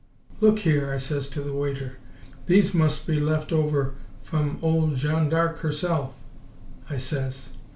[0.39, 1.97] 'Look here,' I says to the waiter,
[2.47, 3.93] 'THESE must be'n left over
[4.23, 6.15] f'm ole Jeanne d'Arc herself,'
[6.89, 7.49] I says.